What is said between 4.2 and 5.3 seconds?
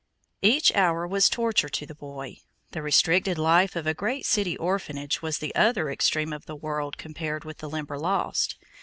city orphanage